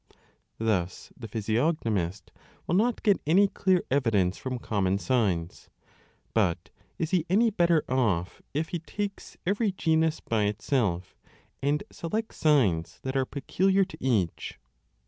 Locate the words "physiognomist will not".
1.27-3.03